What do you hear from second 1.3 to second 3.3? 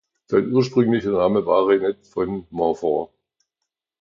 war "Renette von Montfort".